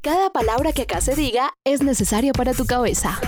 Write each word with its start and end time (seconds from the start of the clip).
Cada 0.00 0.30
palabra 0.30 0.72
que 0.72 0.82
acá 0.82 1.00
se 1.00 1.16
diga 1.16 1.52
es 1.64 1.82
necesaria 1.82 2.32
para 2.32 2.54
tu 2.54 2.66
cabeza. 2.66 3.18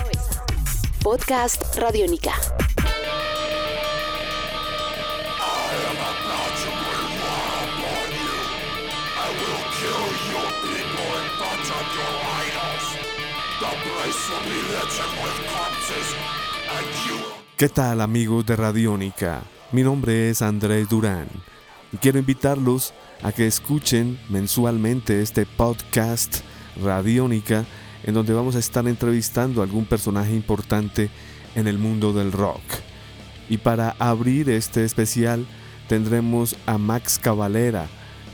Podcast 1.03 1.75
Radiónica. 1.75 2.31
¿Qué 17.57 17.69
tal 17.69 17.99
amigos 17.99 18.45
de 18.45 18.55
Radiónica? 18.55 19.43
Mi 19.73 19.83
nombre 19.83 20.29
es 20.29 20.41
Andrés 20.41 20.87
Durán 20.87 21.27
y 21.91 21.97
quiero 21.97 22.17
invitarlos 22.17 22.93
a 23.21 23.33
que 23.33 23.45
escuchen 23.45 24.19
mensualmente 24.29 25.21
este 25.21 25.45
podcast 25.45 26.41
Radiónica 26.81 27.65
en 28.03 28.13
donde 28.13 28.33
vamos 28.33 28.55
a 28.55 28.59
estar 28.59 28.87
entrevistando 28.87 29.61
a 29.61 29.63
algún 29.63 29.85
personaje 29.85 30.33
importante 30.33 31.09
en 31.55 31.67
el 31.67 31.77
mundo 31.77 32.13
del 32.13 32.31
rock. 32.31 32.61
Y 33.49 33.57
para 33.57 33.95
abrir 33.99 34.49
este 34.49 34.83
especial 34.85 35.45
tendremos 35.87 36.55
a 36.65 36.77
Max 36.77 37.19
Cavalera, 37.21 37.87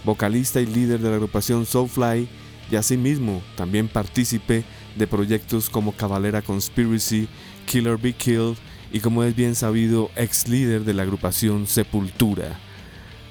vocalista 0.05 0.61
y 0.61 0.67
líder 0.67 0.99
de 0.99 1.09
la 1.09 1.15
agrupación 1.15 1.65
Soulfly 1.65 2.27
y 2.69 2.75
asimismo 2.75 3.41
también 3.55 3.87
partícipe 3.87 4.63
de 4.95 5.07
proyectos 5.07 5.69
como 5.69 5.93
Cavalera 5.93 6.41
Conspiracy, 6.41 7.27
Killer 7.65 7.97
Be 7.97 8.13
Killed 8.13 8.57
y 8.91 8.99
como 8.99 9.23
es 9.23 9.35
bien 9.35 9.55
sabido 9.55 10.11
ex 10.15 10.47
líder 10.47 10.83
de 10.83 10.93
la 10.93 11.03
agrupación 11.03 11.67
Sepultura. 11.67 12.59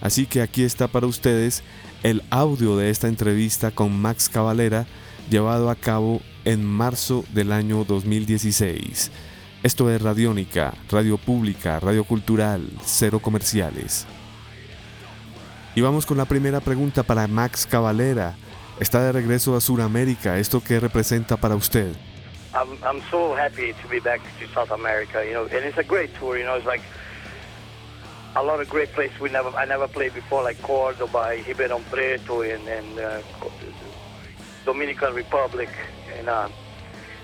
Así 0.01 0.27
que 0.27 0.43
aquí 0.43 0.63
está 0.63 0.89
para 0.89 1.07
ustedes 1.07 1.63
el 2.03 2.23
audio 2.31 2.77
de 2.77 2.91
esta 2.91 3.09
entrevista 3.09 3.71
con 3.71 3.99
Max 3.99 4.29
Cavalera 4.29 4.87
llevado 5.31 5.71
a 5.71 5.75
cabo 5.75 6.21
en 6.45 6.65
marzo 6.65 7.25
del 7.33 7.53
año 7.53 7.85
2016. 7.85 9.11
Esto 9.63 9.91
es 9.91 10.01
Radiónica, 10.01 10.75
Radio 10.91 11.19
Pública, 11.19 11.81
Radio 11.81 12.05
Cultural, 12.05 12.69
cero 12.85 13.19
comerciales. 13.21 14.07
Y 15.75 15.81
vamos 15.81 16.07
con 16.07 16.17
la 16.17 16.25
primera 16.25 16.61
pregunta 16.61 17.03
para 17.03 17.27
Max 17.27 17.67
Cavalera. 17.67 18.35
Está 18.81 19.03
de 19.03 19.13
regreso 19.13 19.57
a 19.57 19.61
Sudamérica. 19.61 20.39
¿Esto 20.39 20.63
qué 20.63 20.81
representa 20.81 21.37
para 21.37 21.57
usted? 21.57 21.95
I'm 22.55 22.79
I'm 22.83 23.03
so 23.11 23.35
happy 23.35 23.75
to 23.75 23.89
be 23.89 24.01
back 24.01 24.21
to 24.41 24.47
South 24.55 24.71
America. 24.71 25.23
You 25.25 25.33
know, 25.35 25.43
and 25.45 25.65
it's 25.65 25.79
a 25.79 25.83
great 25.83 26.15
tour. 26.19 26.39
You 26.39 26.45
know, 26.45 26.57
it's 26.57 26.67
like 26.67 26.83
a 28.35 28.43
lot 28.43 28.61
of 28.61 28.69
great 28.69 28.93
places 28.95 29.19
we 29.21 29.31
never 29.31 29.51
I 29.51 29.67
never 29.67 29.89
played 29.89 30.15
before, 30.15 30.43
like 30.43 30.61
Cordoba, 30.63 31.37
Ribeirão 31.45 31.83
Preto, 31.91 32.43
and, 32.43 32.67
and 32.69 32.99
uh, 32.99 33.21
Dominican 34.67 35.15
Republic, 35.15 35.71
and 36.19 36.29
uh, 36.29 36.49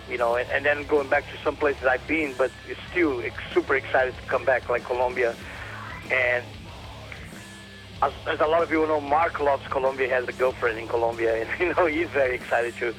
you 0.09 0.17
know, 0.17 0.37
and, 0.37 0.48
and 0.51 0.65
then 0.65 0.87
going 0.87 1.09
back 1.09 1.25
to 1.25 1.37
some 1.45 1.57
places 1.57 1.85
I've 1.85 2.07
been, 2.07 2.35
but 2.39 2.51
it's 2.69 2.81
still 2.91 3.23
super 3.53 3.75
excited 3.77 4.15
to 4.17 4.23
come 4.23 4.45
back, 4.45 4.69
like 4.69 4.85
Colombia, 4.85 5.35
and. 6.11 6.45
As, 8.01 8.13
as 8.27 8.41
a 8.41 8.48
lot 8.48 8.65
of 8.65 8.69
people 8.69 8.89
know, 8.89 9.01
Marc 9.01 9.39
loves 9.39 9.65
Colombia. 9.69 10.09
Has 10.09 10.27
a 10.27 10.33
girlfriend 10.33 10.77
in 10.77 10.89
Colombia, 10.89 11.43
and 11.43 11.48
you 11.61 11.73
know 11.73 11.87
he's 11.87 12.09
very 12.09 12.35
excited 12.35 12.75
to 12.79 12.93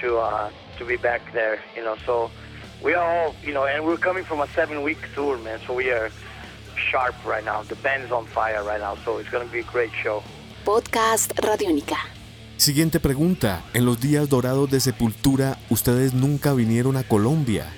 to 0.00 0.18
uh, 0.18 0.50
to 0.76 0.84
be 0.84 0.96
back 0.96 1.32
there. 1.32 1.62
You 1.74 1.82
know, 1.82 1.96
so 2.04 2.30
we 2.82 2.92
are 2.92 3.08
all 3.08 3.34
you 3.42 3.54
know, 3.54 3.64
and 3.64 3.86
we're 3.86 3.96
coming 3.96 4.22
from 4.22 4.40
a 4.40 4.48
seven-week 4.48 4.98
tour, 5.14 5.38
man. 5.38 5.60
So 5.66 5.72
we 5.72 5.90
are 5.90 6.10
sharp 6.76 7.14
right 7.24 7.44
now. 7.44 7.62
The 7.62 7.76
band's 7.76 8.12
on 8.12 8.26
fire 8.26 8.62
right 8.62 8.80
now, 8.80 8.96
so 9.04 9.18
it's 9.18 9.30
going 9.30 9.46
to 9.46 9.52
be 9.52 9.60
a 9.60 9.64
great 9.64 9.92
show. 10.02 10.22
Podcast 10.64 11.32
Radiónica. 11.40 12.13
Siguiente 12.64 12.98
pregunta. 12.98 13.62
En 13.74 13.84
los 13.84 14.00
días 14.00 14.30
dorados 14.30 14.70
de 14.70 14.80
Sepultura, 14.80 15.58
ustedes 15.68 16.14
nunca 16.14 16.54
vinieron 16.54 16.96
a 16.96 17.02
Colombia. 17.02 17.70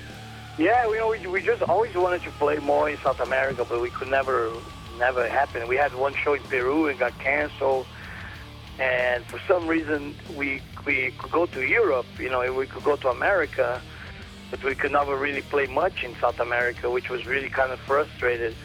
Yeah, 0.57 0.85
know, 0.97 1.09
we, 1.09 1.27
we 1.27 1.41
just 1.41 1.61
always 1.63 1.93
wanted 1.93 2.23
to 2.23 2.31
play 2.39 2.57
more 2.59 2.89
in 2.89 2.97
South 3.03 3.19
America, 3.19 3.65
but 3.67 3.81
we 3.81 3.89
could 3.89 4.09
never, 4.09 4.49
never 4.97 5.27
happen. 5.27 5.67
We 5.67 5.75
had 5.75 5.93
one 5.93 6.13
show 6.23 6.35
in 6.35 6.43
Peru 6.43 6.87
and 6.87 6.97
got 6.97 7.11
canceled, 7.19 7.85
and 8.79 9.25
for 9.25 9.41
some 9.45 9.67
reason 9.67 10.15
we 10.37 10.61
we 10.85 11.11
could 11.17 11.31
go 11.31 11.47
to 11.47 11.67
Europe, 11.67 12.05
you 12.17 12.29
know, 12.29 12.39
we 12.53 12.65
could 12.65 12.85
go 12.85 12.95
to 12.95 13.09
America, 13.09 13.81
but 14.49 14.63
we 14.63 14.73
could 14.73 14.93
never 14.93 15.17
really 15.17 15.41
play 15.41 15.67
much 15.67 16.05
in 16.05 16.15
South 16.21 16.39
America, 16.39 16.89
which 16.89 17.09
was 17.09 17.25
really 17.25 17.49
kind 17.49 17.73
of 17.73 17.79
frustrated 17.81 18.55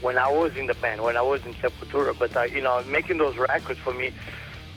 when 0.00 0.16
I 0.16 0.30
was 0.30 0.56
in 0.56 0.68
the 0.68 0.74
band, 0.74 1.02
when 1.02 1.16
I 1.16 1.22
was 1.22 1.44
in 1.44 1.54
Sepultura. 1.54 2.16
But 2.16 2.36
I, 2.36 2.44
you 2.44 2.62
know, 2.62 2.84
making 2.84 3.18
those 3.18 3.36
records 3.36 3.80
for 3.80 3.92
me, 3.92 4.12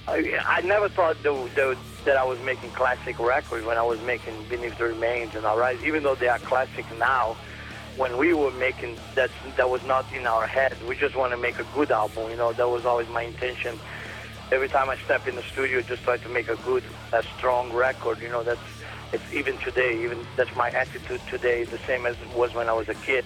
I, 0.08 0.42
I 0.46 0.62
never 0.62 0.90
thought 0.90 1.22
that, 1.24 1.50
that, 1.56 1.78
that 2.06 2.18
I 2.18 2.26
was 2.26 2.40
making 2.42 2.72
classic 2.72 3.20
records 3.20 3.66
when 3.66 3.78
I 3.78 3.84
was 3.84 4.02
making 4.02 4.34
Beneath 4.50 4.78
the 4.78 4.86
Remains 4.86 5.34
and 5.34 5.46
Arise, 5.46 5.82
even 5.84 6.04
though 6.04 6.16
they 6.16 6.28
are 6.28 6.40
classic 6.40 6.86
now. 6.98 7.38
When 7.96 8.18
we 8.18 8.34
were 8.34 8.52
making 8.52 8.98
that, 9.16 9.30
that 9.56 9.70
was 9.70 9.84
not 9.84 10.12
in 10.12 10.26
our 10.26 10.48
head. 10.48 10.76
We 10.88 10.96
just 10.96 11.16
want 11.16 11.32
to 11.32 11.38
make 11.38 11.60
a 11.60 11.64
good 11.76 11.92
album. 11.92 12.32
You 12.32 12.36
know, 12.36 12.52
that 12.52 12.68
was 12.68 12.86
always 12.86 13.08
my 13.08 13.22
intention. 13.22 13.80
Every 14.52 14.68
time 14.68 14.90
I 14.90 14.98
step 14.98 15.28
in 15.28 15.36
the 15.36 15.44
studio, 15.44 15.82
just 15.82 16.04
try 16.04 16.18
to 16.18 16.30
make 16.30 16.50
a 16.50 16.56
good, 16.56 16.84
a 17.12 17.22
strong 17.38 17.72
record. 17.72 18.20
You 18.20 18.30
know, 18.30 18.44
that's 18.44 18.60
it's 19.14 19.24
even 19.32 19.60
today. 19.60 20.04
Even 20.04 20.26
that's 20.36 20.54
my 20.56 20.72
attitude 20.72 21.22
today, 21.30 21.66
the 21.66 21.78
same 21.86 22.08
as 22.08 22.16
it 22.20 22.36
was 22.36 22.56
when 22.56 22.68
I 22.68 22.74
was 22.74 22.90
a 22.90 22.96
kid. 22.96 23.26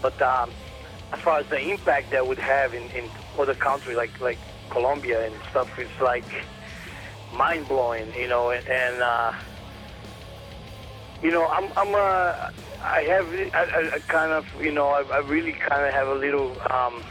But 0.00 0.20
um, 0.22 0.50
as 1.12 1.20
far 1.20 1.38
as 1.38 1.46
the 1.48 1.60
impact 1.60 2.12
that 2.12 2.26
would 2.26 2.38
have 2.38 2.72
in, 2.72 2.84
in 2.90 3.10
other 3.38 3.54
countries 3.54 3.98
like 3.98 4.18
like 4.22 4.38
Colombia 4.70 5.26
and 5.26 5.34
stuff, 5.50 5.68
it's 5.78 6.00
like 6.00 6.24
mind 7.32 7.68
blowing, 7.68 8.12
you 8.14 8.28
know. 8.28 8.50
And, 8.50 8.66
and 8.66 9.02
uh, 9.02 9.32
you 11.22 11.30
know, 11.30 11.46
I'm 11.48 11.70
I'm 11.76 11.94
uh, 11.94 12.50
I 12.82 13.02
have 13.02 13.26
I, 13.54 13.90
I 13.94 13.98
kind 14.08 14.32
of 14.32 14.46
you 14.60 14.72
know 14.72 14.88
I, 14.88 15.02
I 15.12 15.18
really 15.18 15.52
kind 15.52 15.86
of 15.86 15.92
have 15.92 16.08
a 16.08 16.14
little 16.14 16.56
um, 16.70 17.02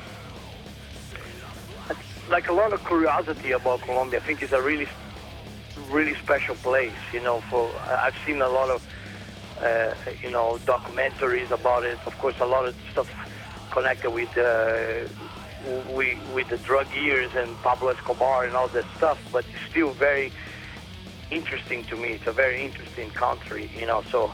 like 2.29 2.47
a 2.49 2.53
lot 2.53 2.73
of 2.73 2.83
curiosity 2.85 3.51
about 3.51 3.81
Colombia. 3.81 4.19
I 4.19 4.23
think 4.25 4.41
it's 4.41 4.53
a 4.53 4.61
really 4.61 4.87
really 5.91 6.15
special 6.15 6.55
place. 6.55 6.93
You 7.13 7.21
know, 7.21 7.41
for 7.49 7.69
I've 7.87 8.15
seen 8.25 8.41
a 8.41 8.49
lot 8.49 8.69
of 8.69 8.81
uh, 9.61 9.93
you 10.23 10.31
know 10.31 10.59
documentaries 10.65 11.51
about 11.51 11.83
it. 11.83 11.99
Of 12.05 12.17
course, 12.17 12.35
a 12.39 12.45
lot 12.45 12.67
of 12.67 12.75
stuff 12.91 13.09
connected 13.71 14.11
with 14.11 14.35
uh, 14.37 15.07
we, 15.93 16.17
with 16.33 16.49
the 16.49 16.57
drug 16.57 16.87
years 16.93 17.31
and 17.35 17.55
Pablo 17.61 17.89
Escobar 17.89 18.45
and 18.45 18.55
all 18.55 18.67
that 18.69 18.85
stuff, 18.97 19.19
but 19.31 19.45
it's 19.45 19.69
still 19.69 19.91
very 19.91 20.31
interesting 21.31 21.83
to 21.85 21.95
me. 21.95 22.09
It's 22.09 22.27
a 22.27 22.31
very 22.31 22.61
interesting 22.61 23.09
country, 23.11 23.69
you 23.77 23.85
know. 23.85 24.03
So, 24.11 24.31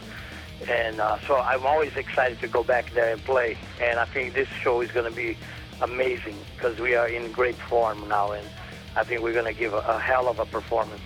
and 0.69 0.99
uh, 0.99 1.19
so 1.27 1.37
I'm 1.37 1.65
always 1.65 1.95
excited 1.95 2.39
to 2.41 2.47
go 2.47 2.63
back 2.63 2.93
there 2.93 3.11
and 3.13 3.23
play. 3.23 3.57
And 3.81 3.99
I 3.99 4.05
think 4.05 4.33
this 4.33 4.47
show 4.61 4.81
is 4.81 4.91
going 4.91 5.09
to 5.09 5.15
be 5.15 5.37
amazing 5.81 6.35
because 6.55 6.79
we 6.79 6.95
are 6.95 7.07
in 7.07 7.31
great 7.31 7.55
form 7.55 8.07
now, 8.07 8.31
and 8.31 8.47
I 8.95 9.03
think 9.03 9.21
we're 9.21 9.33
going 9.33 9.53
to 9.53 9.59
give 9.59 9.73
a, 9.73 9.79
a 9.79 9.99
hell 9.99 10.27
of 10.27 10.39
a 10.39 10.45
performance. 10.45 11.01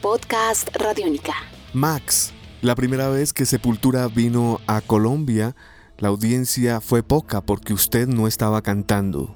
Podcast 0.00 0.70
Radiónica. 0.76 1.34
Max, 1.72 2.32
la 2.62 2.74
primera 2.74 3.08
vez 3.08 3.32
que 3.32 3.44
Sepultura 3.44 4.08
vino 4.08 4.60
a 4.66 4.80
Colombia, 4.80 5.56
la 5.98 6.08
audiencia 6.08 6.80
fue 6.80 7.02
poca 7.02 7.40
porque 7.40 7.72
usted 7.72 8.06
no 8.06 8.26
estaba 8.28 8.62
cantando. 8.62 9.34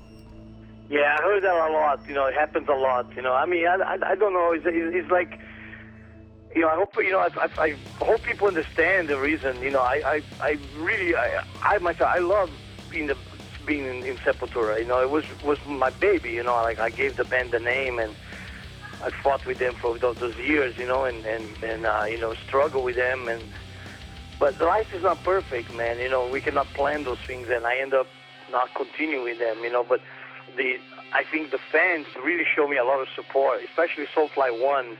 Yeah, 0.90 1.16
I 1.18 1.22
heard 1.22 1.44
that 1.44 1.54
a 1.54 1.72
lot. 1.72 2.02
You 2.08 2.14
know, 2.14 2.26
it 2.26 2.34
happens 2.34 2.68
a 2.68 2.76
lot. 2.76 3.06
You 3.16 3.22
know, 3.22 3.34
I 3.34 3.46
mean, 3.46 3.66
I, 3.66 3.78
I, 3.78 4.12
I 4.12 4.16
don't 4.16 4.34
know. 4.34 4.52
It's, 4.52 4.66
it's 4.66 5.10
like, 5.10 5.38
you 6.54 6.62
know, 6.62 6.68
I 6.68 6.76
hope 6.76 6.92
you 6.98 7.12
know. 7.12 7.20
I, 7.20 7.30
I, 7.38 7.48
I 7.58 7.70
hope 8.00 8.24
people 8.24 8.48
understand 8.48 9.08
the 9.08 9.18
reason. 9.18 9.62
You 9.62 9.70
know, 9.72 9.82
I, 9.82 10.02
I, 10.04 10.20
I 10.42 10.50
really, 10.76 11.14
I, 11.16 11.42
I 11.76 11.78
myself, 11.78 12.10
I 12.14 12.20
love 12.20 12.50
being 12.90 13.08
the 13.08 13.16
being 13.66 13.86
in, 13.86 14.04
in 14.04 14.18
Sepultura. 14.26 14.78
You 14.80 14.86
know, 14.88 15.00
it 15.02 15.10
was 15.10 15.24
was 15.44 15.58
my 15.66 15.90
baby. 15.90 16.30
You 16.30 16.44
know, 16.44 16.60
like 16.64 16.80
I 16.80 16.90
gave 16.90 17.16
the 17.16 17.24
band 17.24 17.52
the 17.52 17.60
name 17.60 17.98
and. 17.98 18.16
I 19.02 19.10
fought 19.24 19.42
with 19.46 19.58
them 19.58 19.74
for 19.80 19.98
those, 19.98 20.16
those 20.20 20.36
years, 20.36 20.75
you 20.78 20.86
know, 20.86 21.04
and 21.06 21.25
and 21.26 21.56
and 21.64 21.86
uh, 21.86 22.04
you 22.08 22.20
know, 22.20 22.34
struggle 22.46 22.84
with 22.84 22.96
them, 22.96 23.28
and 23.28 23.43
but 24.40 24.60
life 24.60 24.88
is 24.94 25.02
not 25.02 25.25
perfect, 25.25 25.72
man. 25.75 25.98
You 25.98 26.10
know, 26.10 26.28
we 26.32 26.40
cannot 26.40 26.75
plan 26.75 27.04
those 27.04 27.19
things, 27.26 27.48
and 27.50 27.66
I 27.66 27.78
end 27.81 27.94
up 27.94 28.06
not 28.50 28.69
continuing 28.76 29.38
them, 29.38 29.60
you 29.64 29.72
know. 29.72 29.84
But 29.88 30.00
the 30.56 30.79
I 31.12 31.25
think 31.25 31.50
the 31.50 31.58
fans 31.58 32.06
really 32.23 32.44
show 32.55 32.69
me 32.69 32.76
a 32.76 32.85
lot 32.85 33.00
of 33.00 33.08
support, 33.14 33.62
especially 33.64 34.06
Soulfly 34.06 34.62
One. 34.62 34.97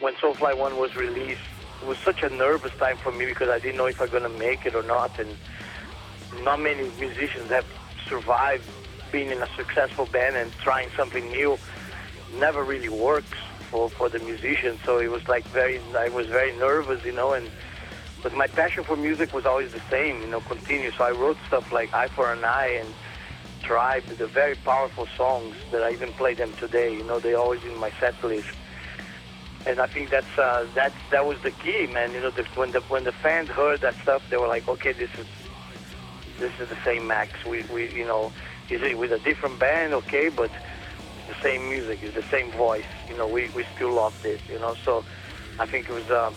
When 0.00 0.14
Soulfly 0.14 0.56
One 0.56 0.76
was 0.78 0.94
released, 0.94 1.40
it 1.80 1.86
was 1.86 1.98
such 1.98 2.22
a 2.22 2.28
nervous 2.28 2.72
time 2.78 2.96
for 2.98 3.10
me 3.10 3.26
because 3.26 3.48
I 3.48 3.58
didn't 3.58 3.76
know 3.76 3.86
if 3.86 4.00
I'm 4.00 4.10
gonna 4.10 4.28
make 4.28 4.66
it 4.66 4.74
or 4.74 4.82
not, 4.82 5.18
and 5.18 5.34
not 6.42 6.60
many 6.60 6.90
musicians 6.98 7.48
have 7.50 7.66
survived 8.08 8.64
being 9.10 9.30
in 9.30 9.42
a 9.42 9.48
successful 9.56 10.06
band 10.06 10.36
and 10.36 10.52
trying 10.58 10.88
something 10.96 11.28
new. 11.30 11.58
Never 12.38 12.62
really 12.62 12.88
works 12.88 13.38
for 13.70 13.88
for 13.88 14.08
the 14.08 14.18
musician, 14.18 14.78
so 14.84 14.98
it 14.98 15.10
was 15.10 15.26
like 15.28 15.44
very. 15.46 15.80
I 15.96 16.08
was 16.10 16.26
very 16.26 16.56
nervous, 16.58 17.04
you 17.04 17.12
know, 17.12 17.32
and 17.32 17.50
but 18.22 18.34
my 18.34 18.46
passion 18.46 18.84
for 18.84 18.96
music 18.96 19.32
was 19.32 19.46
always 19.46 19.72
the 19.72 19.80
same, 19.90 20.20
you 20.20 20.28
know, 20.28 20.40
continue. 20.40 20.92
So 20.92 21.04
I 21.04 21.10
wrote 21.10 21.38
stuff 21.46 21.72
like 21.72 21.92
Eye 21.94 22.08
for 22.08 22.30
an 22.32 22.44
Eye 22.44 22.78
and 22.80 22.94
Tribe, 23.70 24.02
the 24.18 24.26
very 24.26 24.56
powerful 24.56 25.06
songs 25.16 25.54
that 25.70 25.80
I 25.80 25.92
even 25.92 26.12
play 26.12 26.34
them 26.34 26.54
today. 26.58 26.92
You 26.92 27.04
know, 27.04 27.20
they're 27.20 27.38
always 27.38 27.62
in 27.62 27.78
my 27.78 27.92
set 28.00 28.16
list. 28.24 28.48
and 29.64 29.80
I 29.80 29.86
think 29.86 30.10
that's 30.10 30.34
uh, 30.36 30.66
that 30.74 30.92
that 31.12 31.24
was 31.24 31.36
the 31.44 31.52
key, 31.52 31.86
man. 31.86 32.10
You 32.12 32.20
know, 32.20 32.32
the, 32.32 32.44
when 32.56 32.72
the 32.72 32.80
when 32.88 33.04
the 33.04 33.12
fans 33.22 33.48
heard 33.48 33.80
that 33.82 33.94
stuff, 34.02 34.22
they 34.28 34.36
were 34.38 34.48
like, 34.48 34.68
okay, 34.68 34.92
this 34.92 35.10
is 35.16 35.26
this 36.40 36.50
is 36.60 36.68
the 36.68 36.78
same 36.84 37.06
Max. 37.06 37.30
We 37.48 37.62
we 37.72 37.94
you 37.94 38.04
know, 38.04 38.32
is 38.70 38.80
it 38.82 38.98
with 38.98 39.12
a 39.12 39.20
different 39.20 39.60
band, 39.60 39.94
okay, 39.94 40.30
but 40.30 40.50
the 41.28 41.34
same 41.44 41.68
music, 41.68 42.00
is 42.02 42.14
the 42.14 42.24
same 42.28 42.50
voice. 42.50 42.90
You 43.08 43.16
know, 43.16 43.28
we 43.28 43.50
we 43.54 43.64
still 43.76 43.94
love 43.94 44.14
this. 44.24 44.40
You 44.48 44.58
know, 44.58 44.74
so 44.84 45.04
I 45.60 45.66
think 45.66 45.88
it 45.88 45.92
was 45.92 46.10
um, 46.10 46.34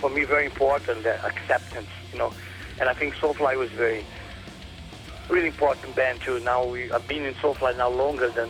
for 0.00 0.10
me 0.10 0.24
very 0.24 0.46
important 0.46 1.04
that 1.04 1.20
acceptance. 1.24 1.90
You 2.12 2.18
know, 2.18 2.32
and 2.80 2.88
I 2.88 2.94
think 2.94 3.14
Soulfly 3.22 3.54
was 3.56 3.70
very 3.76 4.04
really 5.30 5.48
important 5.48 5.94
band 5.96 6.20
too. 6.24 6.40
Now 6.40 6.64
we 6.66 6.90
I've 6.92 7.06
been 7.08 7.24
in 7.24 7.34
Soulfly 7.34 7.76
now 7.76 7.90
longer 7.90 8.30
than 8.30 8.48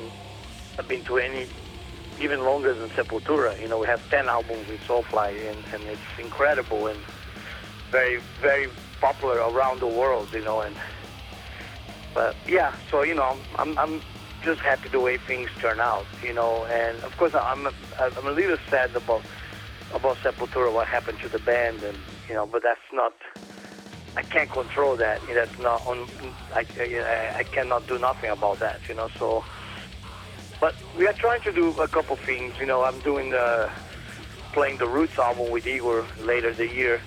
I've 0.79 0.89
been 0.89 1.05
to 1.05 1.19
any 1.19 1.47
even 2.21 2.41
longer 2.41 2.75
than 2.75 2.89
Sepultura. 2.91 3.61
You 3.61 3.69
know, 3.69 3.79
we 3.79 3.87
have 3.87 4.01
10 4.11 4.29
albums 4.29 4.69
with 4.69 4.81
Soulfly, 4.83 5.31
and, 5.49 5.65
and 5.73 5.83
it's 5.85 6.01
incredible 6.19 6.87
and 6.87 6.99
very, 7.91 8.21
very 8.41 8.69
popular 9.01 9.37
around 9.37 9.81
the 9.81 9.87
world, 9.87 10.29
you 10.33 10.45
know. 10.45 10.61
And 10.61 10.77
But 12.15 12.37
yeah, 12.47 12.75
so, 12.91 13.03
you 13.03 13.15
know, 13.15 13.37
I'm, 13.57 13.79
I'm 13.79 14.03
just 14.45 14.61
happy 14.61 14.89
the 14.89 15.01
way 15.01 15.17
things 15.17 15.51
turn 15.61 15.81
out, 15.81 16.07
you 16.23 16.35
know. 16.35 16.67
And 16.67 16.99
of 17.03 17.17
course, 17.17 17.35
I'm 17.35 17.67
a, 17.67 17.73
I'm 17.99 18.27
a 18.27 18.33
little 18.33 18.59
sad 18.69 18.95
about 18.95 19.23
about 19.93 20.17
Sepultura, 20.19 20.73
what 20.73 20.87
happened 20.87 21.19
to 21.21 21.29
the 21.29 21.41
band, 21.41 21.83
and 21.83 21.99
you 22.29 22.35
know, 22.35 22.47
but 22.47 22.63
that's 22.63 22.81
not. 22.93 23.15
I 24.17 24.23
can't 24.23 24.51
control 24.51 24.97
that. 24.97 25.21
That's 25.33 25.59
not 25.59 25.87
on. 25.87 26.09
I, 26.55 26.67
I, 27.39 27.45
cannot 27.45 27.87
do 27.87 27.99
nothing 27.99 28.31
about 28.31 28.59
that, 28.59 28.81
you 28.89 28.95
know. 28.95 29.09
So 29.19 29.45
but 30.61 30.75
we 30.97 31.07
are 31.07 31.15
trying 31.15 31.41
to 31.43 31.53
do 31.53 31.71
a 31.81 31.89
couple 31.89 32.15
things. 32.17 32.53
You 32.61 32.67
know, 32.67 32.85
I'm 32.85 33.01
doing 33.01 33.31
the 33.31 33.71
playing 34.53 34.77
the 34.77 34.87
Roots 34.87 35.19
album 35.19 35.51
with 35.51 35.67
Igor 35.67 36.05
later 36.21 36.53
the 36.53 36.69
year. 36.69 37.01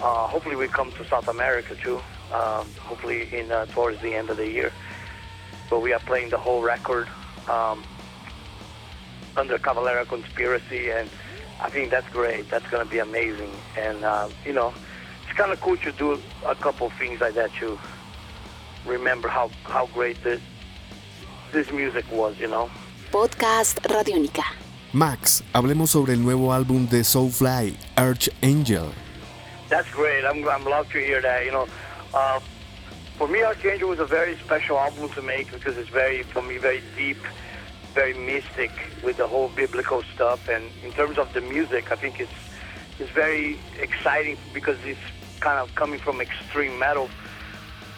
Uh, 0.00 0.26
hopefully, 0.26 0.56
we 0.56 0.66
come 0.66 0.90
to 0.92 1.04
South 1.06 1.28
America 1.28 1.76
too. 1.76 2.00
Um, 2.32 2.66
hopefully, 2.80 3.32
in 3.32 3.52
uh, 3.52 3.66
towards 3.66 4.00
the 4.02 4.14
end 4.14 4.30
of 4.30 4.36
the 4.36 4.48
year. 4.48 4.72
But 5.70 5.80
we 5.80 5.92
are 5.92 6.00
playing 6.00 6.30
the 6.30 6.38
whole 6.38 6.60
record 6.60 7.08
um, 7.48 7.84
under 9.36 9.58
Cavalera 9.58 10.04
Conspiracy, 10.06 10.90
and 10.90 11.08
I 11.60 11.70
think 11.70 11.90
that's 11.90 12.08
great. 12.08 12.50
That's 12.50 12.66
going 12.68 12.84
to 12.84 12.90
be 12.90 12.98
amazing. 12.98 13.52
And 13.78 14.04
uh, 14.04 14.28
you 14.44 14.54
know, 14.54 14.74
it's 15.32 15.40
kind 15.40 15.50
of 15.50 15.60
cool 15.62 15.78
to 15.78 15.92
do 15.92 16.20
a 16.44 16.54
couple 16.54 16.90
things 16.90 17.18
like 17.22 17.32
that 17.32 17.50
to 17.54 17.78
remember 18.84 19.28
how 19.28 19.50
how 19.64 19.86
great 19.94 20.22
this 20.22 20.42
this 21.52 21.72
music 21.72 22.04
was, 22.12 22.38
you 22.38 22.48
know. 22.48 22.70
Podcast 23.10 23.80
Radiónica. 23.88 24.44
Max, 24.92 25.42
hablemos 25.54 25.88
sobre 25.88 26.12
el 26.12 26.20
nuevo 26.22 26.52
álbum 26.52 26.86
de 26.86 27.02
Soulfly, 27.02 27.78
Archangel. 27.96 28.92
That's 29.70 29.90
great. 29.90 30.22
I'm 30.26 30.46
I'm 30.46 30.66
love 30.66 30.92
to 30.92 30.98
hear 30.98 31.22
that. 31.22 31.46
You 31.46 31.52
know, 31.52 31.66
uh, 32.12 32.38
for 33.16 33.26
me, 33.26 33.42
Archangel 33.42 33.88
was 33.88 34.00
a 34.00 34.04
very 34.04 34.36
special 34.36 34.78
album 34.78 35.08
to 35.14 35.22
make 35.22 35.50
because 35.50 35.78
it's 35.78 35.88
very, 35.88 36.24
for 36.24 36.42
me, 36.42 36.58
very 36.58 36.82
deep, 36.94 37.16
very 37.94 38.12
mystic 38.12 38.70
with 39.02 39.16
the 39.16 39.26
whole 39.26 39.48
biblical 39.48 40.02
stuff. 40.14 40.46
And 40.50 40.64
in 40.84 40.92
terms 40.92 41.16
of 41.16 41.32
the 41.32 41.40
music, 41.40 41.90
I 41.90 41.96
think 41.96 42.20
it's 42.20 42.38
it's 42.98 43.10
very 43.12 43.56
exciting 43.80 44.36
because 44.52 44.76
it's 44.84 45.00
kind 45.42 45.58
of 45.58 45.74
coming 45.74 45.98
from 45.98 46.20
extreme 46.20 46.78
metal 46.78 47.10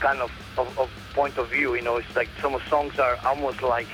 kind 0.00 0.20
of, 0.20 0.32
of, 0.58 0.76
of 0.79 0.91
point 1.14 1.37
of 1.38 1.50
view. 1.50 1.75
You 1.75 1.82
know, 1.82 1.99
it's 1.99 2.17
like 2.17 2.29
some 2.41 2.58
songs 2.69 2.99
are 2.99 3.19
almost 3.25 3.62
like 3.62 3.87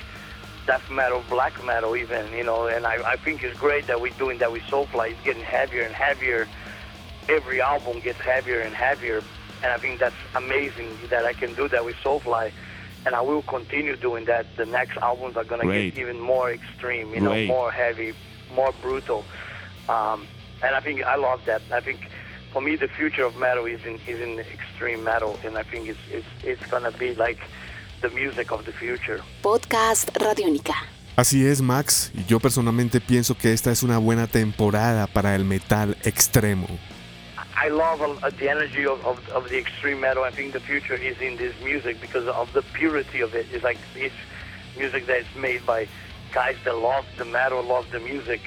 death 0.65 0.89
metal, 0.89 1.23
black 1.29 1.63
metal, 1.63 1.95
even. 1.95 2.31
You 2.33 2.45
know, 2.45 2.67
and 2.67 2.87
I, 2.87 2.95
I 3.13 3.15
think 3.17 3.43
it's 3.43 3.59
great 3.59 3.85
that 3.87 3.99
we're 4.01 4.13
doing 4.13 4.39
that 4.39 4.51
with 4.51 4.63
Soulfly. 4.63 5.11
It's 5.11 5.21
getting 5.23 5.43
heavier 5.43 5.83
and 5.83 5.93
heavier. 5.93 6.47
Every 7.29 7.61
album 7.61 7.99
gets 7.99 8.19
heavier 8.19 8.61
and 8.61 8.73
heavier, 8.73 9.21
and 9.61 9.71
I 9.71 9.77
think 9.77 9.99
that's 9.99 10.15
amazing 10.33 10.97
that 11.09 11.25
I 11.25 11.33
can 11.33 11.53
do 11.53 11.67
that 11.67 11.85
with 11.85 11.95
Soulfly. 11.97 12.51
And 13.05 13.15
I 13.15 13.21
will 13.21 13.41
continue 13.41 13.95
doing 13.95 14.25
that. 14.25 14.45
The 14.57 14.65
next 14.65 14.97
albums 14.97 15.35
are 15.35 15.43
gonna 15.43 15.63
Great. 15.63 15.95
get 15.95 16.01
even 16.01 16.19
more 16.19 16.51
extreme, 16.51 17.13
you 17.13 17.21
know, 17.21 17.31
Great. 17.31 17.47
more 17.47 17.71
heavy, 17.71 18.13
more 18.55 18.71
brutal. 18.81 19.25
Um, 19.89 20.27
and 20.63 20.75
I 20.75 20.79
think 20.79 21.03
I 21.03 21.15
love 21.15 21.41
that. 21.45 21.61
I 21.71 21.79
think 21.81 22.09
for 22.51 22.61
me, 22.61 22.75
the 22.75 22.87
future 22.87 23.23
of 23.23 23.35
metal 23.37 23.65
is 23.65 23.83
in 23.85 23.95
is 24.07 24.19
in 24.19 24.39
extreme 24.39 25.03
metal, 25.03 25.37
and 25.45 25.57
I 25.57 25.63
think 25.63 25.87
it's 25.87 25.99
it's 26.11 26.27
it's 26.43 26.65
gonna 26.69 26.91
be 26.91 27.15
like 27.15 27.39
the 28.01 28.09
music 28.09 28.51
of 28.51 28.65
the 28.65 28.71
future. 28.73 29.21
Podcast 29.41 30.09
Radiónica. 30.17 30.75
Así 31.15 31.45
es, 31.45 31.61
Max, 31.61 32.11
y 32.15 32.23
yo 32.25 32.39
personalmente 32.39 33.01
pienso 33.01 33.37
que 33.37 33.51
esta 33.51 33.71
es 33.71 33.83
una 33.83 33.97
buena 33.97 34.27
temporada 34.27 35.07
para 35.07 35.35
el 35.35 35.43
metal 35.43 35.97
extremo. 36.03 36.67
I 37.63 37.69
love 37.69 38.01
uh, 38.01 38.29
the 38.39 38.49
energy 38.49 38.87
of, 38.87 39.05
of, 39.05 39.19
of 39.29 39.49
the 39.49 39.57
extreme 39.57 39.99
metal. 39.99 40.23
I 40.23 40.31
think 40.31 40.53
the 40.53 40.59
future 40.59 40.95
is 40.95 41.19
in 41.21 41.37
this 41.37 41.53
music 41.63 41.99
because 42.01 42.27
of 42.27 42.51
the 42.53 42.63
purity 42.73 43.21
of 43.21 43.35
it. 43.35 43.45
It's 43.51 43.63
like 43.63 43.77
it's 43.95 44.15
music 44.77 45.05
that 45.07 45.19
is 45.19 45.35
made 45.35 45.63
by 45.65 45.87
guys 46.33 46.55
that 46.63 46.77
love 46.77 47.05
the 47.17 47.25
metal, 47.25 47.61
love 47.61 47.85
the 47.91 47.99
music, 47.99 48.41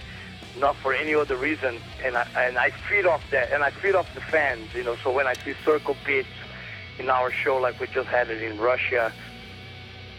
not 0.59 0.77
for 0.77 0.95
any 0.95 1.15
other 1.15 1.37
reason. 1.37 1.79
And 2.03 2.17
I, 2.17 2.27
and 2.37 2.59
I 2.59 2.71
feed 2.71 3.07
off 3.07 3.23
that, 3.31 3.53
and 3.53 3.63
I 3.63 3.71
feed 3.71 3.95
off 3.95 4.13
the 4.15 4.21
fans, 4.21 4.75
you 4.75 4.85
know. 4.85 4.97
So 5.03 5.13
when 5.13 5.27
I 5.27 5.35
see 5.35 5.55
circle 5.65 5.97
pits 6.05 6.29
in 6.99 7.11
our 7.11 7.31
show, 7.31 7.57
like 7.57 7.81
we 7.81 7.87
just 7.89 8.09
had 8.09 8.31
it 8.31 8.43
in 8.43 8.59
Russia, 8.59 9.13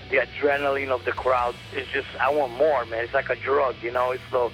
the 0.09 0.17
adrenaline 0.17 0.89
of 0.89 1.03
the 1.05 1.11
crowd 1.11 1.55
is 1.75 1.87
just, 1.87 2.07
I 2.19 2.29
want 2.31 2.53
more, 2.53 2.85
man. 2.85 3.03
It's 3.03 3.13
like 3.13 3.29
a 3.29 3.35
drug, 3.35 3.75
you 3.81 3.91
know. 3.91 4.11
It's 4.11 4.23
so, 4.29 4.51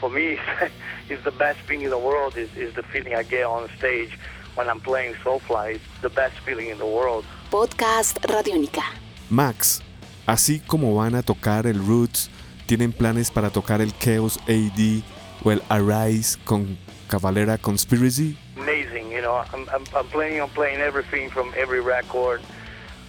for 0.00 0.10
me, 0.10 0.38
it's 1.08 1.22
the 1.24 1.30
best 1.32 1.60
thing 1.60 1.82
in 1.82 1.90
the 1.90 1.98
world 1.98 2.36
is, 2.36 2.54
is 2.56 2.74
the 2.74 2.82
feeling 2.82 3.14
I 3.14 3.22
get 3.22 3.44
on 3.44 3.68
stage 3.78 4.18
when 4.54 4.68
I'm 4.68 4.80
playing 4.80 5.14
Soulfly. 5.14 5.76
It's 5.76 6.00
the 6.02 6.10
best 6.10 6.38
feeling 6.40 6.68
in 6.68 6.78
the 6.78 6.86
world. 6.86 7.24
Podcast 7.50 8.18
Radiónica. 8.24 8.82
Max, 9.30 9.82
así 10.26 10.60
como 10.60 10.94
van 10.94 11.14
a 11.14 11.22
tocar 11.22 11.66
el 11.66 11.78
Roots, 11.86 12.30
¿tienen 12.66 12.92
planes 12.92 13.30
para 13.30 13.50
tocar 13.50 13.80
el 13.80 13.92
Chaos 13.98 14.38
AD 14.48 15.02
o 15.44 15.50
el 15.50 15.62
Arise 15.70 16.38
con 16.44 16.78
Cavalera 17.08 17.58
Conspiracy? 17.58 18.36
amazing. 18.56 19.10
You 19.10 19.22
know, 19.22 19.42
I'm, 19.52 19.68
I'm, 19.70 19.84
I'm 19.96 20.06
planning 20.08 20.40
on 20.40 20.50
playing 20.50 20.80
everything 20.80 21.30
from 21.30 21.52
every 21.56 21.80
record. 21.80 22.42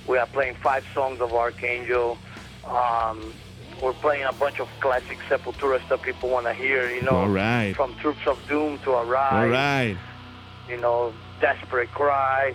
We 0.08 0.18
are 0.18 0.28
playing 0.28 0.56
five 0.56 0.86
songs 0.94 1.20
of 1.22 1.34
Archangel. 1.34 2.18
Um, 2.66 3.34
we're 3.82 3.94
playing 3.94 4.24
a 4.24 4.34
bunch 4.34 4.60
of 4.60 4.68
classic 4.80 5.18
Sepultura 5.28 5.84
stuff 5.86 6.02
people 6.02 6.30
want 6.30 6.46
to 6.46 6.54
hear. 6.54 6.90
You 6.90 7.02
know, 7.02 7.12
All 7.16 7.28
right. 7.30 7.74
from 7.76 7.96
Troops 7.96 8.26
of 8.26 8.38
Doom 8.48 8.80
to 8.80 8.92
Arise. 8.92 9.50
right. 9.52 9.98
You 10.70 10.78
know, 10.78 11.14
Desperate 11.42 11.90
Cry, 11.92 12.54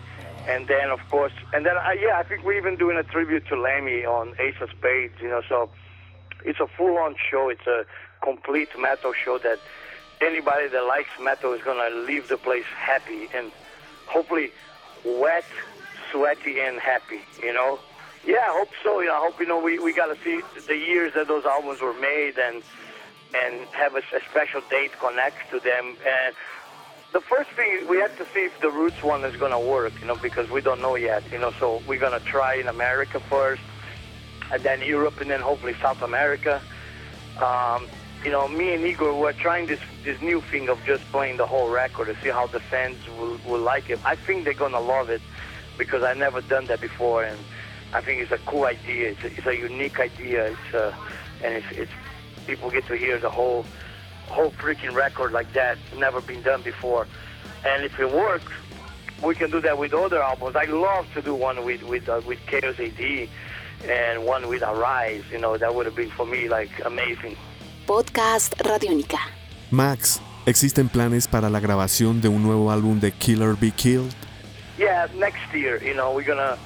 and 0.48 0.66
then 0.68 0.90
of 0.90 1.00
course, 1.10 1.32
and 1.52 1.66
then 1.66 1.76
uh, 1.76 1.90
yeah, 2.00 2.18
I 2.18 2.22
think 2.22 2.44
we're 2.44 2.56
even 2.58 2.76
doing 2.76 2.96
a 2.96 3.02
tribute 3.02 3.46
to 3.48 3.56
Lemmy 3.60 4.04
on 4.06 4.34
Ace 4.38 4.54
of 4.60 4.70
Spades. 4.70 5.14
You 5.20 5.28
know, 5.28 5.42
so 5.48 5.68
it's 6.44 6.60
a 6.60 6.66
full-on 6.76 7.16
show. 7.30 7.48
It's 7.50 7.66
a 7.66 7.84
complete 8.22 8.68
metal 8.78 9.12
show 9.12 9.38
that 9.38 9.58
anybody 10.20 10.68
that 10.68 10.84
likes 10.86 11.10
metal 11.20 11.52
is 11.52 11.62
gonna 11.62 11.90
leave 12.06 12.28
the 12.28 12.36
place 12.36 12.64
happy 12.76 13.28
and 13.34 13.52
hopefully 14.06 14.50
wet, 15.04 15.44
sweaty, 16.10 16.60
and 16.60 16.80
happy. 16.80 17.20
You 17.42 17.52
know. 17.52 17.78
Yeah, 18.26 18.38
I 18.38 18.56
hope 18.58 18.70
so. 18.82 19.00
Know, 19.00 19.12
I 19.12 19.18
hope 19.18 19.38
you 19.38 19.46
know 19.46 19.60
we, 19.60 19.78
we 19.78 19.92
got 19.92 20.06
to 20.06 20.16
see 20.24 20.40
the 20.66 20.76
years 20.76 21.12
that 21.14 21.28
those 21.28 21.44
albums 21.44 21.82
were 21.82 21.92
made 21.92 22.38
and 22.38 22.62
and 23.34 23.68
have 23.72 23.94
a, 23.94 23.98
a 23.98 24.20
special 24.30 24.62
date 24.70 24.92
connect 24.98 25.50
to 25.50 25.60
them. 25.60 25.96
And 26.06 26.34
the 27.12 27.20
first 27.20 27.50
thing 27.50 27.86
we 27.88 27.98
have 27.98 28.16
to 28.16 28.24
see 28.32 28.46
if 28.46 28.58
the 28.60 28.70
Roots 28.70 29.02
one 29.02 29.24
is 29.24 29.36
gonna 29.36 29.60
work. 29.60 29.92
You 30.00 30.06
know, 30.06 30.16
because 30.16 30.48
we 30.50 30.62
don't 30.62 30.80
know 30.80 30.94
yet. 30.94 31.22
You 31.30 31.38
know, 31.38 31.52
so 31.60 31.82
we're 31.86 32.00
gonna 32.00 32.20
try 32.20 32.54
in 32.54 32.68
America 32.68 33.20
first, 33.20 33.62
and 34.50 34.62
then 34.62 34.80
Europe, 34.80 35.20
and 35.20 35.30
then 35.30 35.40
hopefully 35.40 35.74
South 35.82 36.00
America. 36.00 36.62
Um, 37.42 37.88
you 38.24 38.30
know, 38.30 38.48
me 38.48 38.74
and 38.74 38.84
Igor 38.84 39.12
were 39.14 39.34
trying 39.34 39.66
this 39.66 39.80
this 40.02 40.20
new 40.22 40.40
thing 40.40 40.68
of 40.68 40.82
just 40.84 41.04
playing 41.12 41.36
the 41.36 41.46
whole 41.46 41.68
record 41.68 42.06
to 42.06 42.16
see 42.22 42.30
how 42.30 42.46
the 42.46 42.60
fans 42.60 42.96
will, 43.18 43.38
will 43.46 43.60
like 43.60 43.90
it. 43.90 43.98
I 44.04 44.16
think 44.16 44.44
they're 44.44 44.54
gonna 44.54 44.80
love 44.80 45.10
it 45.10 45.20
because 45.76 46.02
I 46.02 46.14
never 46.14 46.40
done 46.40 46.64
that 46.66 46.80
before, 46.80 47.24
and 47.24 47.38
I 47.92 48.00
think 48.00 48.22
it's 48.22 48.32
a 48.32 48.38
cool 48.46 48.64
idea. 48.64 49.10
It's 49.10 49.24
a, 49.24 49.26
it's 49.26 49.46
a 49.46 49.56
unique 49.56 50.00
idea. 50.00 50.46
It's 50.52 50.74
uh, 50.74 50.94
and 51.42 51.54
it's, 51.54 51.66
it's 51.72 51.92
people 52.46 52.70
get 52.70 52.86
to 52.86 52.96
hear 52.96 53.18
the 53.18 53.30
whole 53.30 53.66
whole 54.28 54.50
freaking 54.52 54.94
record 54.94 55.32
like 55.32 55.52
that. 55.52 55.76
Never 55.96 56.22
been 56.22 56.40
done 56.42 56.62
before, 56.62 57.06
and 57.66 57.84
if 57.84 58.00
it 58.00 58.10
works, 58.10 58.52
we 59.22 59.34
can 59.34 59.50
do 59.50 59.60
that 59.60 59.76
with 59.76 59.92
other 59.92 60.22
albums. 60.22 60.56
I 60.56 60.64
love 60.64 61.12
to 61.12 61.20
do 61.20 61.34
one 61.34 61.62
with 61.62 61.82
with 61.82 62.08
uh, 62.08 62.22
with 62.26 62.38
Chaos 62.46 62.80
AD 62.80 63.28
and 63.86 64.24
one 64.24 64.48
with 64.48 64.62
Arise. 64.62 65.24
You 65.30 65.38
know, 65.38 65.58
that 65.58 65.74
would 65.74 65.84
have 65.84 65.94
been 65.94 66.10
for 66.10 66.24
me 66.24 66.48
like 66.48 66.70
amazing. 66.86 67.36
Podcast 67.86 68.58
Radiónica. 68.58 69.18
Max, 69.70 70.22
¿existen 70.46 70.88
planes 70.88 71.28
para 71.28 71.50
la 71.50 71.60
grabación 71.60 72.22
de 72.22 72.28
un 72.28 72.42
nuevo 72.42 72.70
álbum 72.70 72.98
de 72.98 73.12
Killer 73.12 73.56
Be 73.60 73.70
Killed? 73.72 74.14
Yeah, 74.78 75.06
next 75.14 75.52
year, 75.52 75.82
you 75.84 75.92
know, 75.92 76.14
we're 76.14 76.26
gonna, 76.26 76.56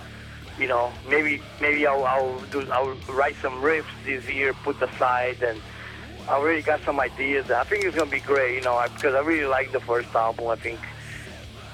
you 0.60 0.68
know, 0.68 0.92
maybe 1.10 1.42
maybe 1.60 1.87
I'll 1.88 2.06
I'll 2.06 2.40
do 2.52 2.60
I'll 2.70 2.94
write 3.12 3.34
some 3.42 3.60
riffs 3.60 3.90
this 4.04 4.28
year, 4.30 4.54
put 4.62 4.80
aside, 4.80 5.42
and 5.42 5.60
I 6.28 6.34
already 6.34 6.62
got 6.62 6.84
some 6.84 7.00
ideas. 7.00 7.50
I 7.50 7.64
think 7.64 7.84
it's 7.84 7.96
gonna 7.96 8.08
be 8.08 8.20
great, 8.20 8.54
you 8.54 8.62
know, 8.62 8.80
because 8.94 9.16
I 9.16 9.20
really 9.20 9.48
like 9.48 9.72
the 9.72 9.80
first 9.80 10.14
album. 10.14 10.46
I 10.46 10.56
think 10.56 10.78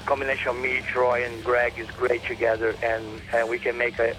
combination 0.06 0.48
of 0.48 0.56
me, 0.56 0.80
Troy, 0.88 1.22
and 1.22 1.44
Greg 1.44 1.74
is 1.78 1.90
great 1.98 2.24
together, 2.24 2.74
and 2.82 3.04
and 3.34 3.50
we 3.50 3.58
can 3.58 3.76
make 3.76 3.98
a, 3.98 4.16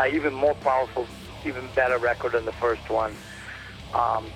a 0.00 0.06
even 0.08 0.34
more 0.34 0.54
powerful, 0.56 1.06
even 1.46 1.62
better 1.76 1.98
record 1.98 2.32
than 2.32 2.44
the 2.44 2.58
first 2.58 2.90
one. 2.90 3.14
Um, 3.94 4.26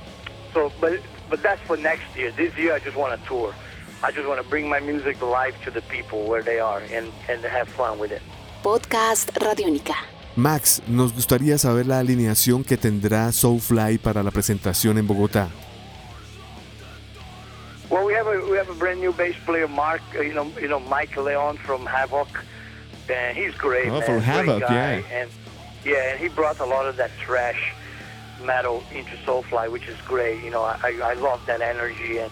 so, 0.54 0.70
but 0.80 1.00
but 1.30 1.42
that's 1.42 1.60
for 1.66 1.76
next 1.76 2.04
year. 2.16 2.30
This 2.32 2.56
year, 2.56 2.74
I 2.74 2.78
just 2.78 2.96
want 2.96 3.18
to 3.20 3.26
tour. 3.28 3.54
I 4.02 4.10
just 4.10 4.26
want 4.26 4.42
to 4.42 4.48
bring 4.48 4.68
my 4.68 4.80
music 4.80 5.20
live 5.22 5.54
to 5.64 5.70
the 5.70 5.82
people 5.82 6.24
where 6.26 6.42
they 6.42 6.58
are 6.60 6.80
and 6.92 7.12
and 7.28 7.42
have 7.44 7.68
fun 7.68 7.98
with 7.98 8.10
it. 8.12 8.22
Podcast 8.62 9.30
Radiónica. 9.38 9.94
Max, 10.36 10.80
nos 10.86 11.12
gustaría 11.12 11.58
saber 11.58 11.86
la 11.86 11.98
alineación 11.98 12.64
que 12.64 12.76
tendrá 12.78 13.30
Soulfly 13.32 13.98
para 13.98 14.22
la 14.22 14.30
presentación 14.30 14.96
en 14.98 15.06
Bogotá. 15.06 15.48
Well, 17.90 18.06
we 18.06 18.14
have 18.14 18.26
a 18.26 18.40
we 18.50 18.56
have 18.56 18.70
a 18.70 18.74
brand 18.74 19.00
new 19.00 19.12
bass 19.12 19.34
player, 19.44 19.68
Mark. 19.68 20.00
uh, 20.16 20.22
You 20.22 20.32
know, 20.32 20.46
you 20.60 20.68
know 20.68 20.80
Mike 20.80 21.16
Leon 21.16 21.58
from 21.58 21.84
Havok, 21.86 22.28
and 23.10 23.36
he's 23.36 23.54
great. 23.54 23.88
Oh, 23.88 24.00
man, 24.00 24.02
from 24.02 24.14
great 24.20 24.24
Havok, 24.24 24.60
guy. 24.60 25.04
yeah. 25.10 25.20
And 25.20 25.30
yeah, 25.84 26.10
and 26.12 26.18
he 26.20 26.28
brought 26.28 26.58
a 26.60 26.64
lot 26.64 26.86
of 26.86 26.96
that 26.96 27.10
thrash 27.24 27.72
metal 28.44 28.82
into 28.92 29.16
Soulfly, 29.24 29.70
which 29.70 29.88
is 29.88 30.00
great. 30.02 30.42
You 30.42 30.50
know, 30.50 30.62
I 30.62 30.98
I 31.02 31.14
love 31.14 31.44
that 31.46 31.60
energy, 31.60 32.18
and 32.18 32.30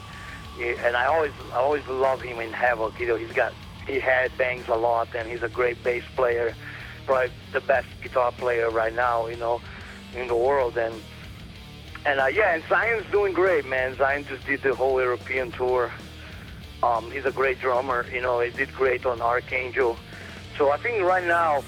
and 0.59 0.97
I 0.97 1.07
always 1.07 1.33
I 1.53 1.57
always 1.57 1.87
love 1.89 2.23
him 2.23 2.41
in 2.41 2.53
Havok. 2.53 2.99
You 2.99 3.09
know, 3.09 3.17
he's 3.17 3.33
got 3.33 3.53
he 3.87 3.99
had 3.99 4.37
bangs 4.37 4.69
a 4.69 4.77
lot, 4.77 5.09
and 5.15 5.29
he's 5.29 5.43
a 5.43 5.49
great 5.49 5.83
bass 5.83 6.05
player, 6.17 6.55
probably 7.07 7.31
the 7.53 7.61
best 7.61 7.89
guitar 8.03 8.33
player 8.33 8.71
right 8.71 8.95
now. 8.95 9.27
You 9.27 9.37
know, 9.37 9.61
in 10.15 10.29
the 10.29 10.37
world, 10.37 10.77
and 10.77 10.95
and 12.07 12.21
uh, 12.21 12.27
yeah, 12.27 12.55
and 12.55 12.63
Zion's 12.69 13.11
doing 13.11 13.33
great, 13.33 13.67
man. 13.67 13.97
Zion 13.97 14.25
just 14.27 14.47
did 14.47 14.63
the 14.63 14.75
whole 14.75 15.01
European 15.01 15.53
tour. 15.53 15.93
Um, 16.83 17.11
he's 17.11 17.27
a 17.27 17.33
great 17.33 17.61
drummer. 17.61 18.07
You 18.13 18.23
know, 18.23 18.41
he 18.41 18.51
did 18.51 18.73
great 18.75 19.05
on 19.05 19.21
Archangel. 19.21 19.97
So 20.57 20.71
I 20.71 20.79
think 20.79 21.03
right 21.03 21.25
now, 21.25 21.63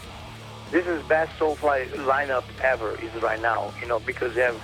this 0.72 0.86
is 0.86 1.02
best 1.04 1.38
Soulfly 1.38 1.88
lineup 1.90 2.44
ever. 2.62 2.98
Is 3.00 3.22
right 3.22 3.40
now, 3.40 3.72
you 3.80 3.86
know, 3.86 4.00
because 4.00 4.34
they 4.34 4.42
have 4.42 4.60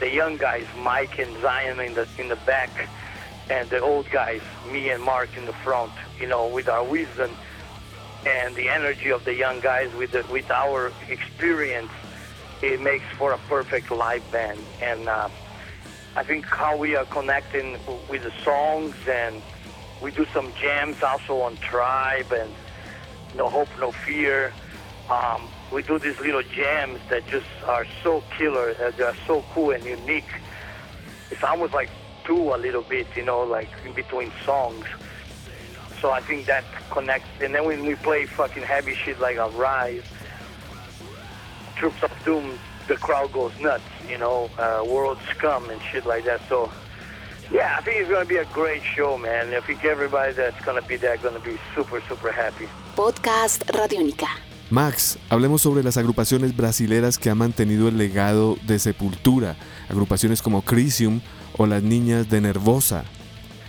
the 0.00 0.10
young 0.10 0.36
guys, 0.38 0.64
Mike 0.78 1.18
and 1.18 1.36
Zion 1.42 1.80
in 1.80 1.94
the 1.94 2.08
in 2.16 2.28
the 2.28 2.36
back, 2.36 2.70
and 3.50 3.68
the 3.68 3.80
old 3.80 4.08
guys, 4.10 4.40
me 4.72 4.88
and 4.88 5.02
Marc 5.02 5.36
in 5.36 5.44
the 5.44 5.52
front. 5.52 5.92
You 6.18 6.28
know, 6.28 6.46
with 6.46 6.68
our 6.68 6.84
wisdom 6.84 7.30
and 8.26 8.54
the 8.54 8.68
energy 8.68 9.10
of 9.10 9.24
the 9.24 9.34
young 9.34 9.60
guys 9.60 9.92
with 9.94 10.10
the, 10.10 10.24
with 10.30 10.50
our 10.50 10.92
experience 11.08 11.92
it 12.62 12.80
makes 12.80 13.04
for 13.16 13.32
a 13.32 13.38
perfect 13.48 13.90
live 13.90 14.28
band. 14.32 14.60
And 14.82 15.08
uh, 15.08 15.28
I 16.16 16.22
think 16.24 16.44
how 16.46 16.76
we 16.76 16.96
are 16.96 17.04
connecting 17.04 17.78
with 18.08 18.24
the 18.24 18.32
songs, 18.42 18.96
and 19.08 19.40
we 20.02 20.10
do 20.10 20.26
some 20.34 20.52
jams 20.60 21.02
also 21.02 21.40
on 21.40 21.56
Tribe 21.58 22.32
and 22.32 22.52
No 23.36 23.48
Hope, 23.48 23.68
No 23.78 23.92
Fear. 23.92 24.52
Um, 25.10 25.48
we 25.72 25.82
do 25.82 25.98
these 25.98 26.18
little 26.20 26.42
jams 26.42 27.00
that 27.08 27.26
just 27.28 27.46
are 27.66 27.86
so 28.02 28.22
killer. 28.36 28.74
Uh, 28.80 28.90
they're 28.96 29.16
so 29.26 29.44
cool 29.52 29.70
and 29.70 29.84
unique. 29.84 30.28
It's 31.30 31.42
almost 31.42 31.72
like 31.74 31.90
two 32.24 32.54
a 32.54 32.56
little 32.56 32.82
bit, 32.82 33.06
you 33.16 33.24
know, 33.24 33.42
like 33.42 33.68
in 33.86 33.92
between 33.92 34.30
songs. 34.44 34.84
So 36.00 36.10
I 36.10 36.20
think 36.20 36.46
that 36.46 36.64
connects. 36.90 37.28
And 37.40 37.54
then 37.54 37.64
when 37.64 37.84
we 37.84 37.94
play 37.96 38.26
fucking 38.26 38.62
heavy 38.62 38.94
shit 38.94 39.18
like 39.18 39.36
Arise, 39.36 40.04
Troops 41.76 42.02
of 42.02 42.12
Doom, 42.24 42.58
the 42.86 42.96
crowd 42.96 43.32
goes 43.32 43.52
nuts, 43.60 43.84
you 44.08 44.18
know, 44.18 44.50
uh, 44.58 44.84
World 44.86 45.18
Scum 45.30 45.70
and 45.70 45.80
shit 45.90 46.06
like 46.06 46.24
that. 46.24 46.40
So, 46.48 46.70
yeah, 47.50 47.76
I 47.78 47.82
think 47.82 47.96
it's 48.00 48.08
going 48.08 48.22
to 48.22 48.28
be 48.28 48.36
a 48.36 48.44
great 48.46 48.82
show, 48.82 49.18
man. 49.18 49.54
I 49.54 49.60
think 49.60 49.84
everybody 49.84 50.32
that's 50.32 50.62
going 50.64 50.80
to 50.80 50.86
be 50.86 50.96
there 50.96 51.16
going 51.16 51.34
to 51.34 51.40
be 51.40 51.58
super, 51.74 52.00
super 52.08 52.30
happy. 52.30 52.68
Podcast 52.94 53.64
Radiónica. 53.72 54.47
Max, 54.70 55.18
hablemos 55.30 55.62
sobre 55.62 55.82
las 55.82 55.96
agrupaciones 55.96 56.54
brasileras 56.54 57.18
que 57.18 57.30
han 57.30 57.38
mantenido 57.38 57.88
el 57.88 57.96
legado 57.96 58.56
de 58.64 58.78
Sepultura, 58.78 59.56
agrupaciones 59.88 60.42
como 60.42 60.60
Crisium 60.60 61.22
o 61.56 61.66
las 61.66 61.82
niñas 61.82 62.28
de 62.28 62.42
Nervosa. 62.42 63.04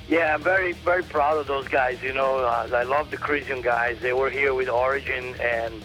Yeah, 0.10 0.36
I'm 0.36 0.44
very, 0.44 0.74
very 0.84 1.04
proud 1.04 1.38
of 1.38 1.48
those 1.48 1.70
guys. 1.70 2.02
You 2.04 2.14
know, 2.14 2.40
uh, 2.40 2.68
I 2.74 2.84
love 2.84 3.12
the 3.12 3.18
Christian 3.18 3.62
guys. 3.62 3.98
They 4.02 4.12
were 4.12 4.30
here 4.30 4.54
with 4.54 4.68
Origin 4.68 5.36
and 5.40 5.76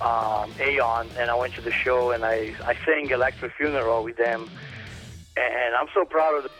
um, 0.00 0.50
Aeon, 0.60 1.08
and 1.18 1.28
I 1.28 1.34
went 1.34 1.54
to 1.56 1.60
the 1.60 1.72
show 1.72 2.12
and 2.12 2.24
I, 2.24 2.54
I 2.64 2.74
sang 2.86 3.10
Electric 3.10 3.52
Funeral 3.52 4.02
with 4.02 4.16
them. 4.16 4.48
And 5.36 5.74
I'm 5.74 5.88
so 5.92 6.06
proud 6.06 6.38
of 6.38 6.50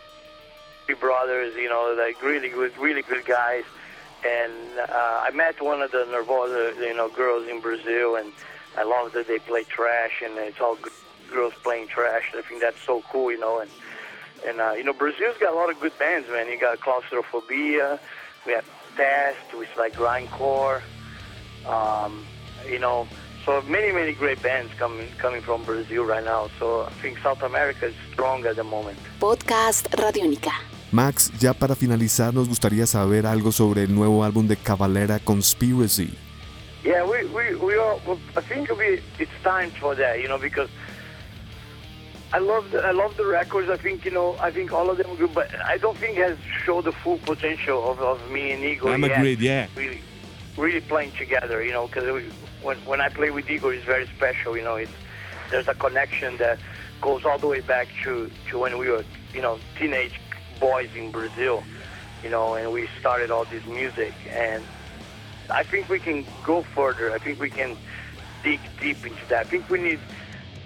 the 0.87 0.95
brothers, 0.95 1.55
you 1.55 1.69
know, 1.69 1.95
like 1.97 2.21
really 2.21 2.49
good, 2.49 2.77
really 2.77 3.01
good 3.01 3.25
guys. 3.25 3.63
And 4.25 4.79
uh, 4.79 5.23
I 5.27 5.31
met 5.33 5.61
one 5.61 5.81
of 5.81 5.91
the 5.91 6.05
Nervosa, 6.09 6.75
you 6.77 6.93
know, 6.93 7.09
girls 7.09 7.47
in 7.47 7.61
Brazil, 7.61 8.15
and 8.15 8.31
I 8.77 8.83
love 8.83 9.13
that 9.13 9.27
they 9.27 9.39
play 9.39 9.63
thrash, 9.63 10.21
and 10.23 10.37
it's 10.37 10.59
all 10.59 10.75
good 10.75 10.93
girls 11.31 11.53
playing 11.63 11.87
thrash. 11.87 12.31
I 12.37 12.41
think 12.41 12.61
that's 12.61 12.81
so 12.81 13.03
cool, 13.11 13.31
you 13.31 13.39
know, 13.39 13.59
and 13.59 13.71
and 14.47 14.59
uh, 14.61 14.73
you 14.77 14.83
know, 14.83 14.93
Brazil's 14.93 15.37
got 15.37 15.53
a 15.53 15.55
lot 15.55 15.69
of 15.69 15.79
good 15.79 15.97
bands, 15.97 16.27
man. 16.29 16.47
You 16.47 16.59
got 16.59 16.79
Claustrofobia, 16.79 17.99
we 18.45 18.53
have 18.53 18.65
Test, 18.95 19.53
which 19.57 19.69
like 19.77 19.93
grindcore. 19.93 20.81
Um, 21.65 22.25
you 22.67 22.79
know, 22.79 23.07
so 23.45 23.61
many, 23.63 23.91
many 23.91 24.13
great 24.13 24.41
bands 24.41 24.71
coming 24.77 25.07
coming 25.17 25.41
from 25.41 25.63
Brazil 25.63 26.03
right 26.03 26.23
now. 26.23 26.49
So 26.59 26.83
I 26.83 26.89
think 27.01 27.17
South 27.19 27.41
America 27.43 27.87
is 27.87 27.95
strong 28.11 28.45
at 28.45 28.55
the 28.55 28.63
moment. 28.63 28.99
Podcast 29.19 29.87
Radiónica. 29.95 30.78
Max, 30.91 31.31
ya 31.39 31.53
para 31.53 31.75
finalizar 31.75 32.33
nos 32.33 32.49
gustaría 32.49 32.87
saber 32.87 33.25
algo 33.25 33.51
sobre 33.51 33.83
el 33.83 33.93
nuevo 33.93 34.23
álbum 34.23 34.47
de 34.47 34.57
Cavalera 34.57 35.19
Conspiracy. 35.19 36.09
Yeah, 36.83 37.03
we 37.03 37.25
we 37.25 37.55
we 37.55 37.75
all. 37.77 37.99
well, 38.07 38.17
I 38.35 38.41
think 38.41 38.69
we 38.71 39.01
it's 39.19 39.31
time 39.43 39.69
for 39.79 39.95
that, 39.95 40.19
you 40.19 40.27
know, 40.27 40.39
because 40.39 40.69
I 42.31 42.39
love 42.39 42.71
the, 42.71 42.79
I 42.79 42.91
love 42.91 43.15
the 43.17 43.25
records. 43.25 43.69
I 43.69 43.77
think 43.77 44.05
you 44.05 44.11
know 44.11 44.35
I 44.39 44.49
think 44.49 44.71
all 44.71 44.89
of 44.89 44.97
them 44.97 45.11
are 45.11 45.15
good, 45.15 45.33
but 45.33 45.49
I 45.65 45.77
don't 45.77 45.97
think 45.97 46.17
has 46.17 46.37
showed 46.65 46.85
the 46.85 46.91
full 46.91 47.17
potential 47.19 47.91
of, 47.91 47.99
of 47.99 48.31
me 48.31 48.51
and 48.51 48.63
Igor. 48.63 48.93
I'm 48.93 49.03
yet. 49.03 49.17
agreed, 49.17 49.41
yeah. 49.41 49.67
Really, 49.75 50.01
really 50.57 50.81
playing 50.81 51.11
together, 51.17 51.63
you 51.63 51.73
know, 51.73 51.87
because 51.87 52.23
when 52.63 52.77
when 52.85 53.01
I 53.01 53.09
play 53.09 53.29
with 53.29 53.49
Igor, 53.49 53.73
it's 53.73 53.85
very 53.85 54.07
special. 54.15 54.55
You 54.55 54.63
know, 54.63 54.75
it's 54.75 54.91
there's 55.51 55.67
a 55.67 55.75
connection 55.75 56.37
that 56.37 56.59
goes 57.01 57.25
all 57.25 57.37
the 57.37 57.47
way 57.47 57.59
back 57.61 57.87
to 58.03 58.31
to 58.49 58.57
when 58.57 58.77
we 58.77 58.89
were 58.89 59.03
you 59.33 59.41
know 59.41 59.59
teenage 59.77 60.19
boys 60.59 60.89
in 60.95 61.11
Brazil, 61.11 61.63
you 62.23 62.29
know, 62.29 62.55
and 62.55 62.71
we 62.71 62.87
started 62.99 63.31
all 63.31 63.45
this 63.45 63.65
music 63.65 64.13
and 64.29 64.63
I 65.49 65.63
think 65.63 65.89
we 65.89 65.99
can 65.99 66.25
go 66.43 66.61
further. 66.61 67.11
I 67.11 67.17
think 67.17 67.39
we 67.39 67.49
can 67.49 67.75
dig 68.43 68.59
deep 68.79 69.05
into 69.05 69.25
that. 69.29 69.47
I 69.47 69.49
think 69.49 69.69
we 69.69 69.79
need 69.81 69.99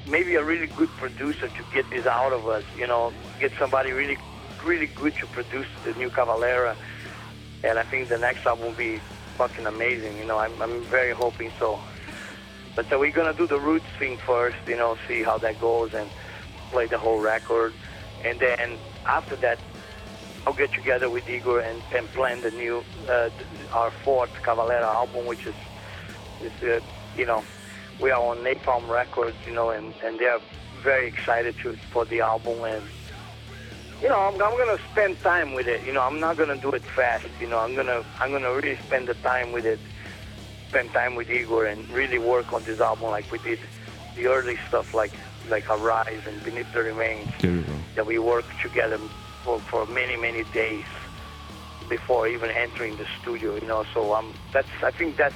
maybe 0.08 0.36
a 0.36 0.44
really 0.44 0.68
good 0.68 0.90
producer 0.90 1.48
to 1.48 1.64
get 1.74 1.90
this 1.90 2.06
out 2.06 2.34
of 2.34 2.48
us. 2.48 2.64
You 2.78 2.88
know, 2.88 3.14
get 3.40 3.52
somebody 3.58 3.92
really, 3.92 4.18
really 4.64 4.88
good 4.88 5.16
to 5.16 5.28
produce 5.28 5.68
the 5.86 5.94
new 5.94 6.10
Cavalera. 6.10 6.76
And 7.64 7.80
I 7.80 7.84
think 7.84 8.10
the 8.10 8.18
next 8.18 8.46
album 8.46 8.66
will 8.66 8.74
be 8.74 9.00
fucking 9.38 9.66
amazing. 9.66 10.18
You 10.18 10.26
know, 10.26 10.38
I'm, 10.38 10.62
I'm 10.62 10.82
very 10.84 11.12
hoping 11.12 11.52
so. 11.58 11.80
But 12.76 12.90
so 12.90 13.00
we're 13.00 13.12
gonna 13.12 13.34
do 13.34 13.48
the 13.48 13.60
roots 13.60 13.86
thing 14.00 14.18
first. 14.18 14.58
You 14.68 14.76
know, 14.76 14.98
see 15.08 15.24
how 15.24 15.38
that 15.38 15.62
goes 15.62 15.94
and 15.94 16.10
play 16.72 16.88
the 16.88 16.98
whole 16.98 17.20
record. 17.20 17.74
And 18.26 18.40
then 18.40 18.78
after 19.06 19.36
that, 19.38 19.60
I'll 20.46 20.54
get 20.54 20.74
together 20.74 21.10
with 21.10 21.30
Igor 21.30 21.62
and, 21.62 21.82
and 21.96 22.08
plan 22.10 22.42
the 22.42 22.52
new, 22.52 22.84
uh, 23.10 23.30
our 23.72 23.92
fourth 23.92 24.34
Cavalera 24.44 24.84
album, 24.84 25.26
which 25.26 25.46
is, 25.46 25.56
is 26.42 26.64
uh, 26.64 26.80
you 27.18 27.26
know, 27.26 27.44
we 28.02 28.12
are 28.12 28.22
on 28.22 28.38
Napalm 28.40 28.88
Records, 28.90 29.38
you 29.48 29.54
know, 29.54 29.70
and, 29.70 29.94
and 30.04 30.20
they're 30.20 30.42
very 30.82 31.08
excited 31.08 31.56
to 31.60 31.74
for 31.92 32.04
the 32.06 32.20
album. 32.20 32.62
And, 32.64 32.84
you 34.02 34.10
know, 34.10 34.20
I'm, 34.20 34.34
I'm 34.34 34.58
going 34.58 34.78
to 34.78 34.84
spend 34.92 35.20
time 35.22 35.54
with 35.54 35.68
it. 35.68 35.86
You 35.86 35.94
know, 35.94 36.02
I'm 36.02 36.20
not 36.20 36.36
going 36.36 36.50
to 36.50 36.62
do 36.62 36.72
it 36.72 36.82
fast. 36.82 37.26
You 37.40 37.48
know, 37.48 37.60
I'm 37.60 37.74
going 37.74 37.88
to 37.88 38.04
I'm 38.20 38.32
gonna 38.32 38.54
really 38.54 38.76
spend 38.78 39.08
the 39.08 39.14
time 39.16 39.54
with 39.54 39.66
it, 39.66 39.80
spend 40.68 40.92
time 40.92 41.16
with 41.16 41.30
Igor 41.30 41.68
and 41.68 41.88
really 41.90 42.18
work 42.18 42.52
on 42.52 42.64
this 42.64 42.82
album 42.82 43.12
like 43.12 43.32
we 43.32 43.40
did 43.40 43.60
the 44.16 44.28
early 44.28 44.58
stuff 44.68 44.94
like 44.94 45.14
like 45.50 45.70
Arise 45.70 46.22
and 46.28 46.44
Beneath 46.44 46.72
the 46.74 46.84
Remains 46.84 47.30
that 47.96 48.06
we 48.06 48.18
worked 48.20 48.62
together 48.62 49.00
for, 49.44 49.60
for 49.60 49.86
many, 49.88 50.16
many 50.16 50.44
days 50.46 50.86
before 51.90 52.28
even 52.28 52.50
entering 52.50 52.96
the 52.98 53.06
studio, 53.22 53.56
you 53.56 53.68
know. 53.68 53.86
So 53.94 54.14
um, 54.14 54.34
that's 54.52 54.70
I 54.82 54.92
think 54.92 55.18
that's 55.18 55.36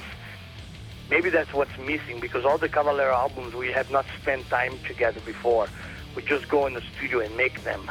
maybe 1.10 1.30
that's 1.30 1.52
what's 1.52 1.76
missing 1.78 2.20
because 2.20 2.44
all 2.44 2.58
the 2.58 2.68
Cavalera 2.68 3.14
albums 3.14 3.54
we 3.54 3.70
have 3.72 3.90
not 3.90 4.06
spent 4.20 4.48
time 4.48 4.78
together 4.86 5.20
before. 5.20 5.68
We 6.16 6.22
just 6.22 6.48
go 6.48 6.66
in 6.66 6.74
the 6.74 6.82
studio 6.96 7.20
and 7.20 7.36
make 7.36 7.62
them, 7.62 7.90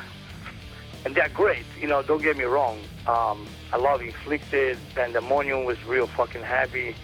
and 1.05 1.15
they're 1.15 1.29
great. 1.29 1.65
You 1.79 1.87
know, 1.87 2.01
don't 2.01 2.21
get 2.21 2.35
me 2.35 2.43
wrong. 2.43 2.79
Um, 3.05 3.47
I 3.71 3.77
love 3.77 4.01
Inflicted, 4.01 4.77
Pandemonium 4.95 5.63
was 5.63 5.81
real 5.85 6.07
fucking 6.07 6.43
heavy, 6.43 6.95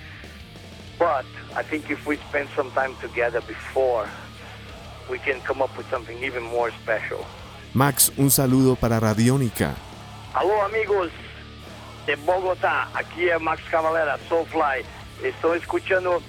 but 1.00 1.26
I 1.56 1.64
think 1.64 1.90
if 1.90 2.06
we 2.06 2.18
spend 2.18 2.50
some 2.56 2.72
time 2.72 2.96
together 2.98 3.42
before, 3.42 4.10
we 5.10 5.20
can 5.20 5.40
come 5.42 5.62
up 5.62 5.78
with 5.78 5.90
something 5.90 6.22
even 6.24 6.44
more 6.44 6.72
special. 6.72 7.26
Max, 7.74 8.12
un 8.18 8.30
saludo 8.30 8.76
para 8.76 9.00
Radiónica. 9.00 9.74
Aló 10.34 10.62
amigos 10.64 11.10
de 12.06 12.16
Bogotá, 12.18 12.88
aquí 12.94 13.28
es 13.28 13.42
Max 13.42 13.64
Cavalera, 13.72 14.20
Soulfly. 14.30 14.86
Estoy 15.24 15.58
escuchando 15.58 16.22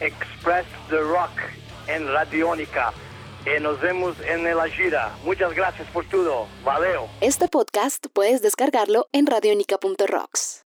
Express 0.00 0.66
the 0.90 0.98
Rock 0.98 1.30
en 1.86 2.06
Radiónica. 2.06 2.92
Y 3.46 3.60
nos 3.62 3.80
vemos 3.80 4.16
en 4.26 4.44
la 4.44 4.68
gira. 4.68 5.12
Muchas 5.24 5.54
gracias 5.54 5.88
por 5.88 6.04
todo. 6.06 6.46
Valeo. 6.64 7.08
Este 7.20 7.48
podcast 7.48 8.04
puedes 8.12 8.42
descargarlo 8.42 9.06
en 9.12 9.26
radionica.rocks. 9.26 10.65